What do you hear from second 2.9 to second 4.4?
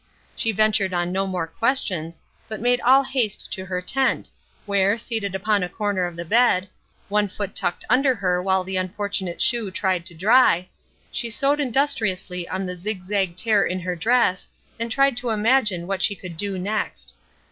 haste to her tent,